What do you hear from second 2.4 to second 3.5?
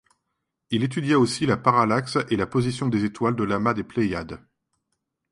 position des étoiles de